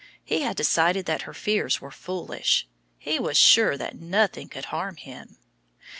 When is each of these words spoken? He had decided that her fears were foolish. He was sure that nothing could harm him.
He 0.23 0.41
had 0.41 0.55
decided 0.57 1.05
that 1.05 1.21
her 1.29 1.33
fears 1.35 1.79
were 1.79 1.91
foolish. 1.91 2.67
He 2.97 3.19
was 3.19 3.37
sure 3.37 3.77
that 3.77 3.99
nothing 3.99 4.49
could 4.49 4.65
harm 4.73 4.95
him. 4.95 5.37